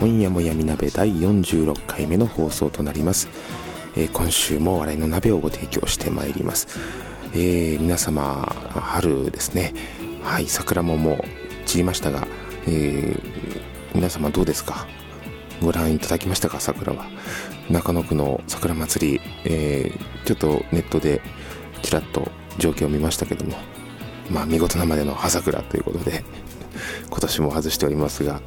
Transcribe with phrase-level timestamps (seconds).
[0.00, 3.28] 今夜も闇鍋第46回目の放送となります、
[3.96, 6.68] えー今週も笑いの鍋をご提供してまいります、
[7.34, 9.74] えー皆様春ですね。
[10.22, 11.24] はい桜ももう
[11.66, 12.26] 散りましたが、
[12.66, 13.60] えー
[13.94, 14.86] 皆様どうですか？
[15.60, 16.60] ご覧いただきましたか？
[16.60, 17.06] 桜は。
[17.68, 19.92] 中野区の桜祭り、え
[20.24, 21.20] ちょっとネットで
[21.82, 23.56] ちらっと状況を見ましたけども
[24.30, 26.24] まあ見事なまでの葉桜ということで
[27.08, 28.40] 今年も外しておりますが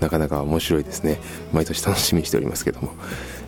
[0.00, 1.20] なかなか面白いですね。
[1.52, 2.92] 毎年楽しみにしておりますけども。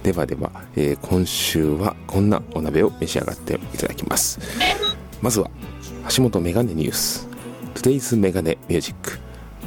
[0.02, 4.38] ではでは、えー今週はこんなお鍋を召し上がっていただきます。
[5.20, 5.50] まずは
[6.14, 7.28] 橋本メガネニュース。
[7.74, 9.18] Today's メガネミュージック。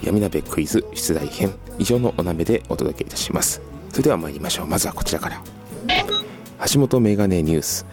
[0.04, 1.54] 闇鍋クイズ出題編。
[1.80, 3.62] 以上のお鍋でお届けいたします。
[3.92, 4.68] それでは参りましょう。
[4.68, 5.42] まずはこちらから。
[6.72, 7.86] 橋本メガネニュース。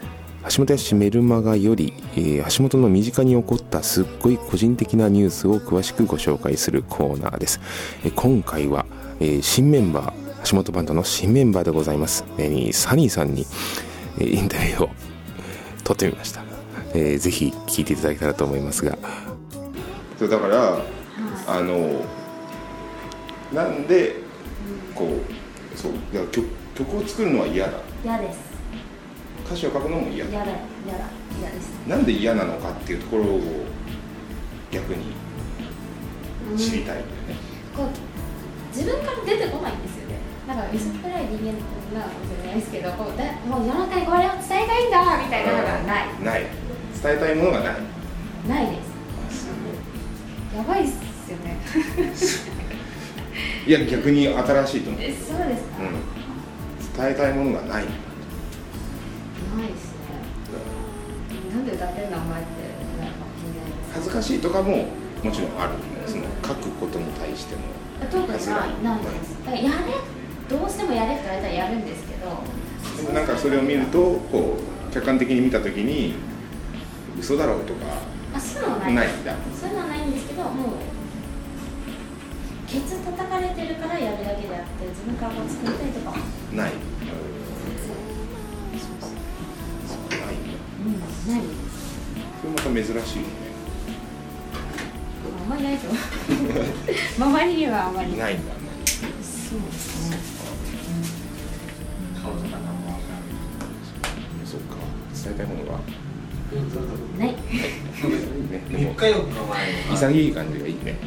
[0.51, 7.61] 橋本氏メルマガより、えー橋本の身近に起こったすっごい個人的なニュースを詳しくご紹介するコーナーです、
[8.05, 8.85] えー今回は、
[9.21, 13.47] えー新メンバー橋本バンドの新メンバーでございます、えーサニーさんに、
[14.19, 14.91] えーインタビューを
[15.85, 16.43] 撮ってみました、
[16.95, 18.99] えーぜひ聞いていただけたらと思いますが。
[20.19, 20.79] そうだから
[21.49, 22.05] あの
[23.53, 24.17] なんで
[24.95, 27.73] こうそういや曲曲を作るのは嫌だ。
[28.05, 28.52] 嫌です
[29.53, 30.25] 歌詞を書くのも嫌。
[30.25, 30.47] だ嫌だ
[30.87, 31.05] 嫌だ
[31.39, 31.69] 嫌です。
[31.87, 33.41] なんで嫌なのかっていうところを
[34.71, 35.13] 逆に
[36.57, 37.37] 知りたいんだよね、
[37.77, 37.89] こう
[38.75, 40.17] 自分から出てこないんですよね。
[40.49, 41.53] なんか薄っぺらい人間
[41.93, 46.25] なのかもしれないですけどこうだもう世の中にこれを伝えたいんだみたいなのがない。
[46.25, 46.47] ない。
[47.03, 47.75] 伝えたいものがない。
[48.49, 49.47] ないです。
[50.57, 50.97] やばいっす
[51.31, 51.61] よね。
[53.67, 57.85] いや逆に新しいと思う、えそうですか、うん、伝えたいものがない
[59.57, 60.03] ないっすね
[61.53, 62.51] なんで歌ってん前って
[63.93, 64.87] 恥ずかしいとかも
[65.23, 65.73] もちろんある
[66.07, 67.63] その書くことに対しても。
[68.11, 68.39] 特にない
[68.83, 69.69] ないですやれ
[70.49, 72.43] どうしてもやれって言われたらやるんですけど。
[72.97, 73.99] でもなんかそれを見ると
[74.33, 76.15] こう客観的に見た時に
[77.19, 77.87] 嘘だろうとか
[78.35, 79.35] あそういうのはないないんだ。
[79.55, 80.73] そういうのはないんですけどもう
[82.67, 86.11] ケツ叩かれてるからやるだけであって自分から作りたいとか。
[86.11, 86.17] は
[86.53, 86.73] ない、
[91.29, 91.41] ない
[92.41, 93.07] それまた珍しいよね
[95.41, 95.89] あんまりないと
[97.19, 98.53] 周りにはあまりないんだ
[99.23, 100.17] そうですね
[104.45, 104.77] そうか
[105.25, 105.79] 伝えたいものが
[107.19, 107.35] ないね
[108.85, 109.59] も日浴の前
[109.95, 110.99] 潔い感じがいいね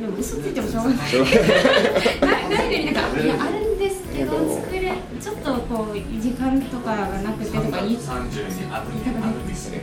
[0.00, 4.03] でも嘘ついてもしょうがないそれないないのになんかいやあるんです。
[4.14, 4.60] けど。
[4.60, 8.86] 作れちょっとこう時間とかがなくてとか言い三十にある
[9.22, 9.82] あるんですね。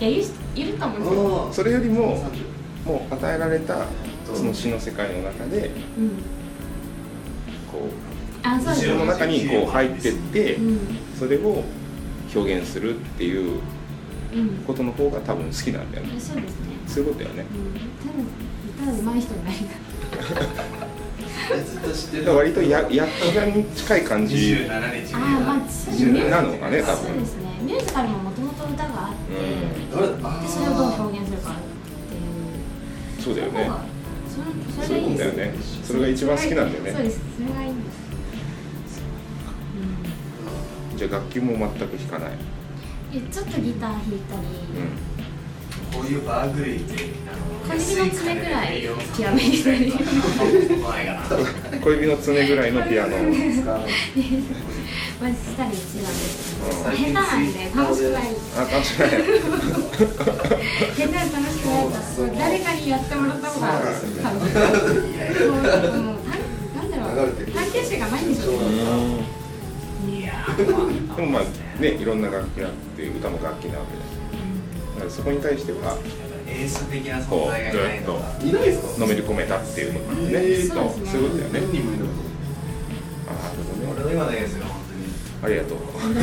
[0.00, 2.22] いやいる人いるかもしれないそれよりも
[2.84, 3.86] もう与えられた
[4.34, 6.10] その詩の世界の中でうん。
[7.70, 7.88] こ
[8.42, 10.78] あそうですう詩の中にこう入ってってうん。
[11.18, 11.62] それを
[12.34, 13.60] 表現するっていう
[14.32, 14.48] うん。
[14.66, 16.20] ことの方が多分好きなんだよね。
[16.20, 16.66] そうですね。
[16.86, 17.44] そういうことだよね。
[17.52, 18.88] うん。
[18.88, 20.79] 多分歌う上手い人になりた
[22.34, 24.80] 割とや役者に近い感二じな
[26.42, 27.50] のかね多そうで分すね。
[27.62, 29.36] ミュージカルももともと歌があって、う。
[30.16, 30.22] ん。
[30.42, 32.18] でそれをどう表現するかってい
[33.20, 33.22] う。
[33.22, 33.70] そうだよね。
[34.28, 35.26] それそれがいいんです。
[35.26, 36.90] そういうことだよねそれが一番好きなんだよね。
[36.92, 37.98] そうですそれがいいんです、
[40.96, 42.30] じゃあ楽器も全く弾かない。
[42.30, 44.46] うん、えちょっとギター弾いたり、
[45.18, 45.19] う
[45.92, 46.94] こういうバーグレイって
[47.26, 47.30] あ
[47.74, 48.82] の小指の爪ぐらい
[49.16, 49.98] 極めにしたり前
[51.06, 51.20] かな。
[51.20, 51.22] ん
[51.80, 53.16] 小指の爪ぐらいのピアノ。
[53.16, 53.28] をまあ
[55.30, 56.20] したりしてたんで
[56.96, 58.22] 下手なんで楽しくない
[58.56, 59.16] あ感じない下
[60.96, 61.74] 手で楽しくな
[62.34, 64.08] い誰かにやってもらった方が楽しい
[65.46, 65.54] もう
[66.02, 66.30] もうた
[66.80, 66.90] なん。
[66.90, 68.52] だろう探求心がないんでしょ
[70.56, 70.64] で
[71.22, 71.42] もまあ
[71.80, 74.19] ねいろんな楽器があって歌も楽器なわけです
[75.10, 75.98] そこに対しては
[76.46, 79.00] エース的なこう存在がいないのがずいないですか？
[79.00, 81.60] のめり込めたっていうことなんでね、えーそうそういうことだよね。
[81.60, 82.10] 何人もいるの
[83.30, 83.92] あなるほどね。
[83.94, 84.80] 俺の今のエースが本
[85.42, 85.78] ありがとう。
[85.78, 86.20] こんな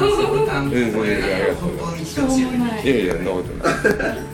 [0.00, 0.12] 当に。
[0.12, 1.12] そう単うんうんこれい。
[1.12, 3.74] やいやいや本当にしょう一つよもないいやいやそんなことない。
[3.74, 4.31] 朝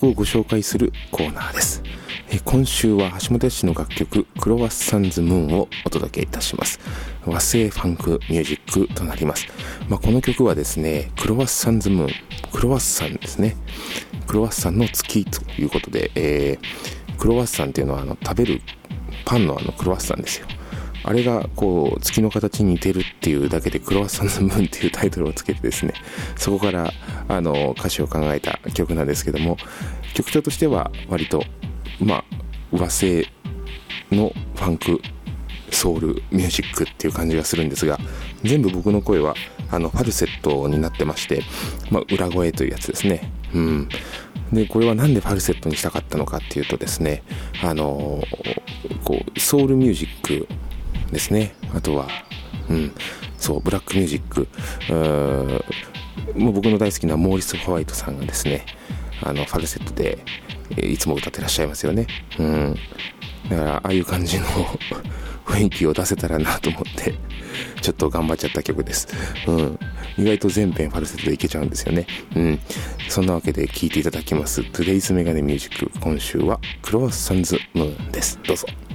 [0.00, 1.82] 曲をご紹介するコーナーです。
[2.30, 6.80] え今週は橋本氏の楽曲「クロワッサンズムーン」をお届けいたします。
[7.26, 9.46] 和製ファンクミュージックとなります、
[9.90, 12.10] まあ、この曲はですねクロワッサンズムーン
[12.50, 13.56] クロワッサンですね。
[14.26, 18.62] クロワッサンの月ということで、えークロワッサンっていうのはあの食べる
[19.26, 20.46] パンのあのクロワッサンですよ。
[21.10, 25.92] あれがこう月の形に似てるっていうだけでクロワッサンズムーンっていうタイトルをつけてですね
[26.36, 26.92] そこから
[27.26, 29.56] あの歌詞を考えた曲なんですけども
[30.14, 31.42] 曲調としては割と
[31.98, 32.24] まあ
[32.70, 33.26] 和製
[34.12, 35.00] のファンク
[35.72, 37.98] ソウルミュージックっていう感じがするんですが
[38.44, 39.34] 全部僕の声は
[39.72, 41.42] あのファルセットになってまして、
[41.90, 43.32] まあ、裏声というやつですね。
[43.52, 43.88] うん。
[44.52, 47.22] でこれはなんでファルセットにしたかったのかっていうとですね
[47.62, 48.22] あの
[49.04, 50.48] こうソウルミュージック
[51.12, 51.54] ですね。
[51.74, 52.08] あとは
[52.68, 52.92] うん。
[53.38, 54.48] そうブラックミュージック
[56.34, 58.66] うもう僕の大好きなモーリス・ホワイトさんがですね
[59.22, 60.18] あのファルセットで
[60.76, 62.06] いつも歌ってらっしゃいますよね。
[62.38, 62.76] うん。
[63.48, 64.46] だからああいう感じの
[65.44, 67.14] 雰囲気を出せたらなと思って
[67.80, 69.08] ちょっと頑張っちゃった曲です、
[69.48, 69.78] うん、
[70.16, 72.06] 意外と全編ファルセットでいけちゃうんですよね。
[72.36, 72.60] うん。
[73.08, 78.38] そんなわけで聴いていただきます Today's メガネミュージック今週はクロワッサンズムーンです。
[78.44, 78.66] どうぞ「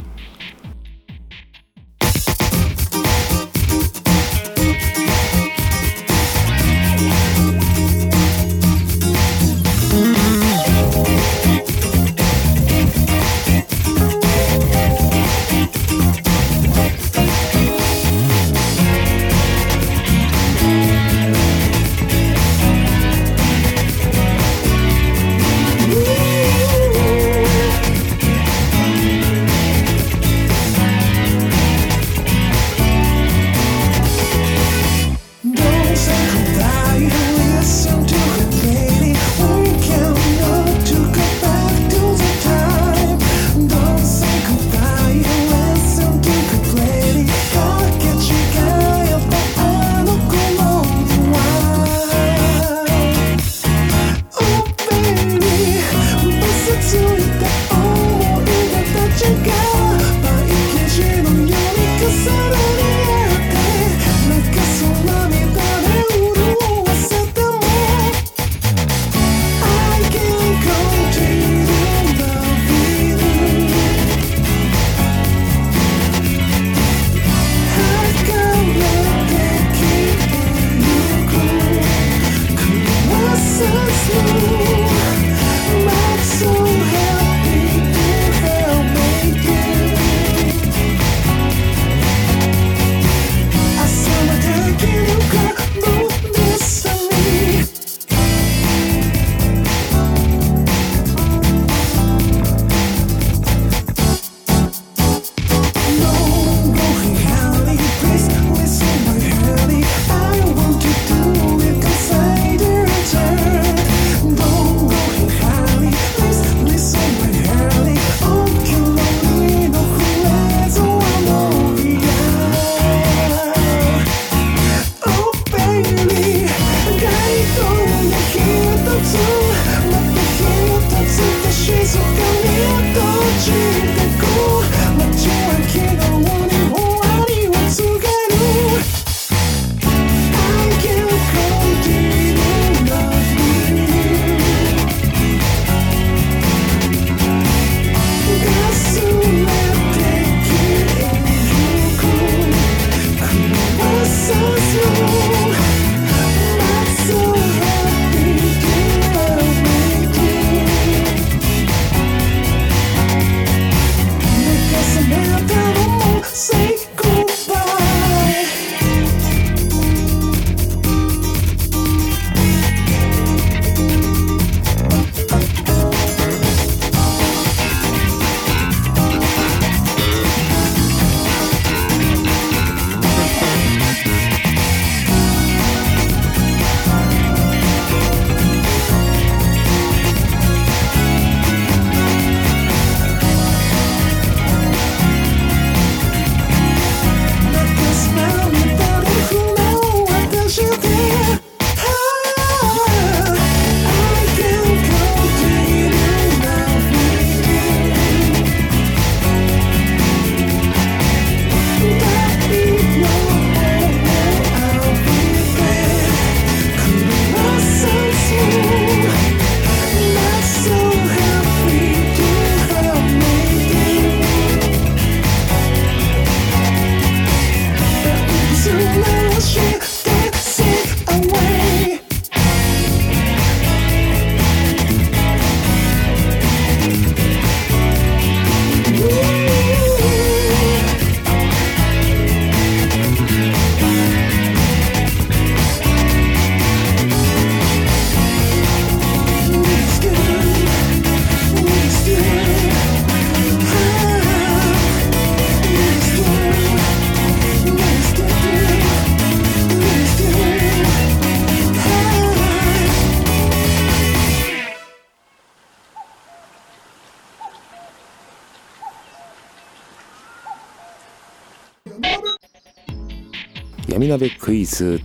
[274.05, 275.01] 闇鍋クイズ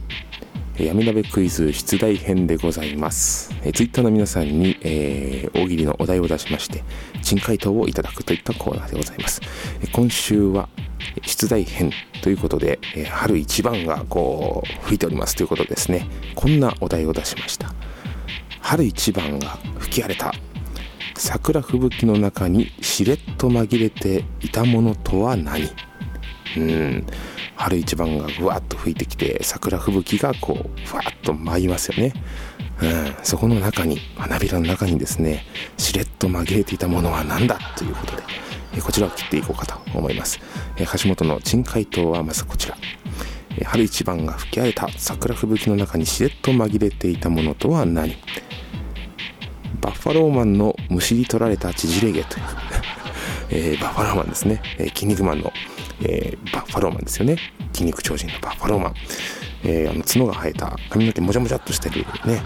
[0.78, 3.50] 闇鍋クイズ出題編でございます。
[3.62, 6.85] えー、ツイッターの皆さんに、えー大喜利のお題を出しまして、
[7.23, 9.40] 珍回答をいただくといったコーナーでございます。
[9.83, 10.69] え今週は
[11.23, 11.92] 出題編
[12.23, 17.73] ということで、えー春一番がこう吹いておりますということですね、こんなお題を出しました。
[18.61, 20.35] 春一番が吹き荒れた。
[21.16, 25.71] 桜吹雪の中にしれっと紛れていたものとは何？
[26.59, 27.07] うん
[27.61, 32.14] 春一番がふわっと吹いてきて桜吹雪がこうふわっと舞いますよね、
[32.83, 35.45] うん、そこの中に花びらの中にですね
[35.76, 38.23] しれっと紛れていたものは何だということで
[38.75, 40.40] えこちらを切っていこうかと思います。
[40.76, 42.76] え橋本の珍回答はまずこちら。
[43.64, 48.17] 春一番が吹き荒れた桜吹雪の中にしれっと紛れていたものとは何？
[49.81, 52.45] バッファローマンのむしり取られた縮れ毛という、
[53.50, 55.52] えーバッファローマンですね、えー筋肉マンの、
[56.02, 57.37] えーバッファローマンですよね。
[57.73, 58.95] 筋肉超人のバッファローマン、
[59.64, 62.42] えーあの角が生えた髪の毛もじゃもじゃっとしてるね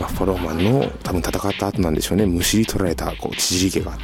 [0.00, 2.26] バッファローマンの多分戦った後なんでしょうね。
[2.26, 3.98] むしり取られたこう縮り毛が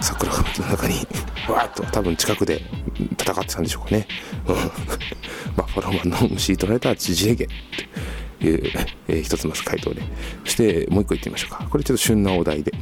[0.00, 0.94] 桜吹雪の中に
[1.52, 2.62] わーっと多分近くで
[3.20, 4.06] 戦ってたんでしょうかね、
[4.46, 4.54] う ん
[5.56, 8.72] バッファローマンのむしり取られた縮れ毛という、
[9.08, 10.02] えー一つまず回答で。
[10.44, 11.66] そしてもう一個言ってみましょうか。
[11.68, 12.72] これちょっと旬なお題で、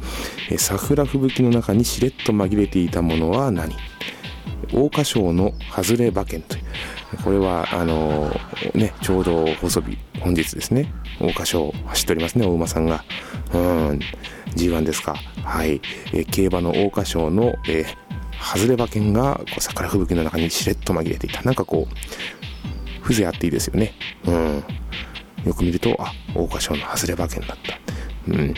[0.51, 3.75] えー桜吹雪の中にしれっと紛れていたものは何？
[4.69, 6.63] 桜花賞の外れ馬券という。
[7.23, 10.91] これはあのーねちょうど放送日本日ですね。
[11.19, 13.03] 桜花賞走っておりますねお馬さんが。
[13.53, 13.99] うん。
[14.55, 15.15] G1 ですか。
[15.43, 15.81] はい、
[16.13, 18.07] えー競馬の桜花賞の、えー
[18.39, 21.41] 外れ馬券がこう桜吹雪の中にしれっと紛れていた。
[21.41, 23.93] なんかこう風情あっていいですよね。
[24.25, 24.63] うん。
[25.45, 27.79] よく見るとあ桜花賞の外れ馬券だった。
[28.31, 28.53] うん。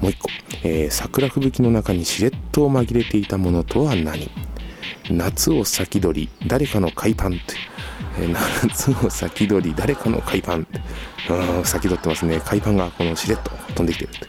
[0.00, 0.28] もう一個、
[0.62, 4.30] えー桜吹雪の中にしれっと紛れていたものとは何？
[5.10, 7.54] 夏を先取り誰かの海パンって、
[8.28, 10.80] 夏を先取り誰かの海パンって。
[11.30, 12.40] うん先取ってますね。
[12.44, 14.26] 海パンがこのしれっと飛んできてるって、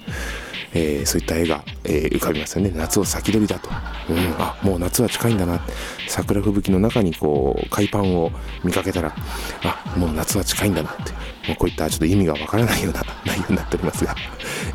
[0.74, 2.72] えーそういった絵が、えー浮かびますよね。
[2.76, 3.70] 夏を先取りだと、
[4.10, 5.60] うん、あもう夏は近いんだな。
[6.08, 8.32] 桜吹雪の中にこう海パンを
[8.64, 9.14] 見かけたら
[9.64, 11.12] あもう夏は近いんだなって。
[11.48, 14.16] もうこういったちょっと意味がわからないような 内容になっておりますが、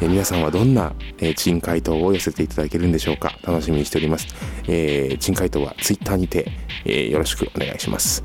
[0.00, 3.38] えー皆さんはどんな、えー珍回答を寄せていただけるんでしょうか。
[3.44, 4.26] 楽しみにしております、
[4.66, 6.50] えー珍回答はツイッターにて、
[6.84, 8.24] えーよろしくお願いします。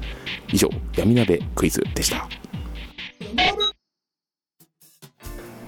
[0.51, 2.27] 以上闇鍋クイズでした。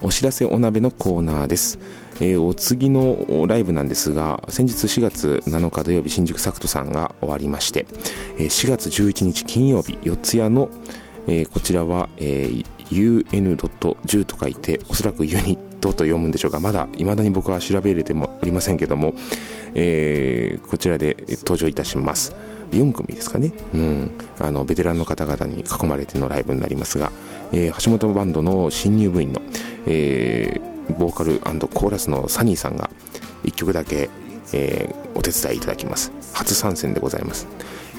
[0.02, 1.78] お知らせお鍋のコーナーです、
[2.16, 7.86] えーお次のライブなんですが先日4月7日土曜日新宿サクトさんが終わりまして、
[8.38, 10.68] えー4月11日金曜日四谷の、
[11.26, 19.14] えーこちらは、えー un.10 と書いておそらくユニットと読むんでしょうかまだ未だに僕は調べれてもおりませんけども、
[19.74, 22.34] えーこちらで登場いたします。
[22.72, 27.12] 4組ですかね、うん、あのベテランの方々に囲まれてのライブになりますが、
[27.52, 29.40] えー橋本バンドの新入部員の、
[29.86, 31.38] えーボーカル
[31.68, 32.90] コーラスのサニーさんが
[33.44, 34.10] 1曲だけ、
[34.52, 36.10] えーお手伝いいただきます。
[36.32, 37.46] 初参戦でございます、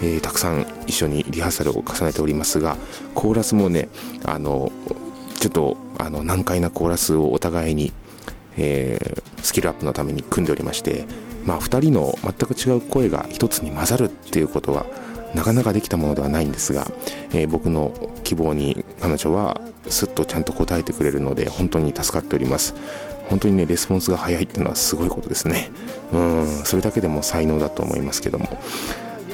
[0.01, 2.75] えーたくさん一緒にリハーサルを重ねておりますが
[3.13, 3.89] コーラスもね
[4.25, 4.71] あの
[5.39, 7.93] ちょっとあの難解なコーラスをお互いに、
[8.57, 11.05] えースキルアップのために組んでおりまして
[11.45, 14.85] まあ2人の全く違う声が一つに混ざるっていうことは
[15.33, 16.87] なかなかできたものではないんですが、
[17.31, 19.59] えー僕の希望に彼女は
[19.89, 22.73] すっとちゃんと答えてくれるので本当に助かっております。
[23.29, 25.71] 本当にねレスポンスが早いっていうのはすごいことですね。
[26.13, 28.47] うんそれだけでも才能だと思いますけども。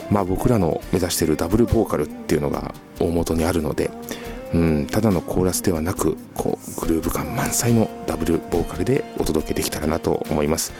[0.09, 3.91] まあ僕らの目指しているダブルボーカルっていうのが大元にあるので
[4.53, 10.73] うん、ただのコーラスではなくこうグルーヴ感満載のダブルボーカルでお届けできたらなと思います、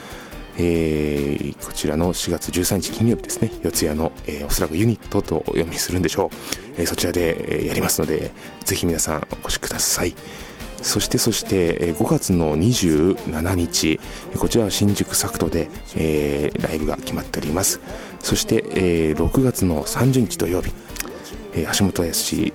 [0.62, 3.50] えーこちらの4月13日金曜日ですね。
[3.62, 6.36] 四谷の、えーおそらくユニットとお読みするんでしょう、
[6.76, 8.30] えーそちらで、えやりますので
[8.64, 10.14] ぜひ皆さんお越しください。
[10.82, 14.00] そしてそしてえ5月の27日
[14.38, 17.80] こちらは新宿サクトで、えーライブが決まっております。
[18.20, 20.72] そして、えー6月の30日土曜日、
[21.54, 22.52] えー橋本康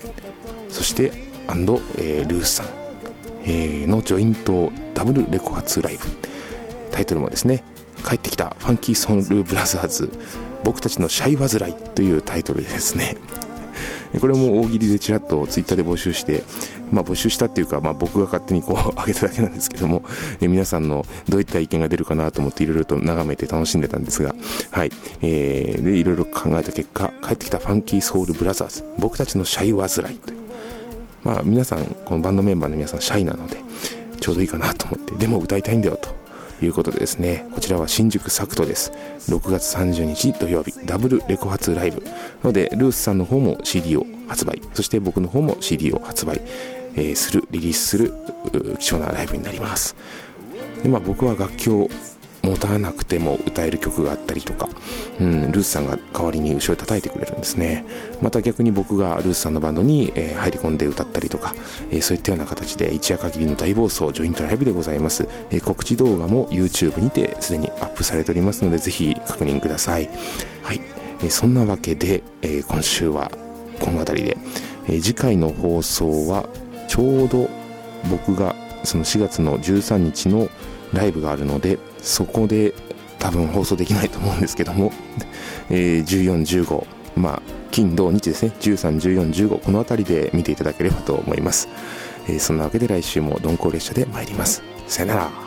[0.70, 1.12] そして
[1.48, 2.68] アンド、えールースさん、
[3.46, 6.06] えーのジョイントダブルレコ発ライブ。
[6.92, 7.62] タイトルもですね
[8.06, 10.12] 帰ってきたファンキーソンルブラザーズ
[10.64, 13.18] 僕たちのシャイ煩いというタイトルでですね
[14.22, 16.44] これも大喜利でちらっとツイッターで募集して、
[16.92, 20.04] まあ、募集したっていうか、まあ、僕が勝手にこう 上げただけなんですけども、
[20.40, 24.34] え皆さんのどういった意見が出るかなと思っていろいろと眺めて楽しんでたんですが、
[24.72, 24.92] はい。
[25.22, 30.38] えー、で、いろいろ考えた結果、帰ってきたファンキーソウルブラザーズ、僕たちのシャイ煩いという。
[31.24, 33.58] まあ、皆さん、このバンドメンバーの皆さん、シャイなので、
[34.22, 36.25] ちょうどいいかなと思って、でも歌いたいんだよと。
[36.62, 38.92] いうことでですね、こちらは新宿サクトです。
[39.30, 42.12] 6月30日土曜日、ダブルレコ発ライブな。
[42.44, 46.42] ので、ルースさんの方も CD を発売そして僕の方も CD を発売、
[46.96, 48.14] えーするリリースする
[48.80, 49.96] 貴重なライブになります
[50.84, 51.90] で、まあ、僕は楽器を
[52.46, 54.70] 持たなくても歌える曲があったりとか、
[55.20, 57.86] うん、ルースさんが代わりに後ろで叩いてくれるんですね。
[58.22, 61.56] また逆に僕がルースさんのバンドに、えー入り込んで歌ったりとか、
[61.90, 70.10] えーそういったような形で一夜限りの大暴走ジョイントライブでございます、えー告知動画も YouTube にてすでにアップされておりますのでぜひ確認ください。
[70.62, 70.82] はい、
[71.24, 73.32] えそんなわけで、え今週は
[73.80, 74.38] この辺りで、
[74.88, 76.48] え次回の放送は
[76.88, 77.50] ちょうど
[78.10, 80.50] 僕がその4月の13日の
[80.94, 82.74] ライブがあるのでそこで
[83.20, 84.94] 多分放送できないと思うんですけども、
[85.70, 86.86] えー1415
[87.18, 87.42] まあ
[87.72, 88.52] 金土日ですね。
[88.60, 91.68] 131415この辺りで見ていただければと思います、
[92.30, 94.62] えーそんなわけで来週も鈍行列車で参ります。
[94.88, 95.45] さよなら。